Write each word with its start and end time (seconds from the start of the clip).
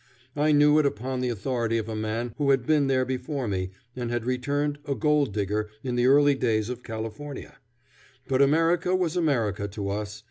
I 0.35 0.51
knew 0.51 0.79
it 0.79 0.85
upon 0.87 1.21
the 1.21 1.29
authority 1.29 1.77
of 1.77 1.87
a 1.87 1.95
man 1.95 2.33
who 2.39 2.49
had 2.49 2.65
been 2.65 2.87
there 2.87 3.05
before 3.05 3.47
me 3.47 3.69
and 3.95 4.09
had 4.09 4.25
returned, 4.25 4.79
a 4.85 4.95
gold 4.95 5.31
digger 5.31 5.69
in 5.83 5.93
the 5.95 6.07
early 6.07 6.33
days 6.33 6.69
of 6.69 6.81
California; 6.81 7.59
but 8.27 8.41
America 8.41 8.95
was 8.95 9.15
America 9.15 9.67
to 9.67 9.89
us. 9.89 10.19